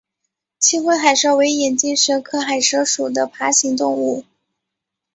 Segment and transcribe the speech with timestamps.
[0.57, 4.25] 青灰海蛇为眼镜蛇科海蛇属的爬行动物。